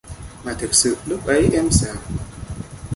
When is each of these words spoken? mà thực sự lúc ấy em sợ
mà 0.45 0.53
thực 0.53 0.73
sự 0.75 0.97
lúc 1.05 1.25
ấy 1.25 1.49
em 1.53 1.69
sợ 1.71 1.95